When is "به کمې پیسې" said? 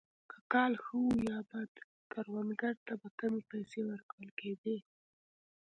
3.01-3.79